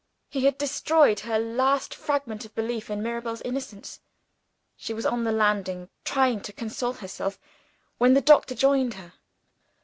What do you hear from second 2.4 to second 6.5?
of belief in Mirabel's innocence. She was on the landing trying